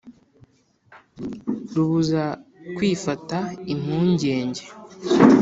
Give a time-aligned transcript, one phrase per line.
[1.73, 2.23] rubuza
[2.75, 3.37] kwifata
[3.73, 4.63] impungenge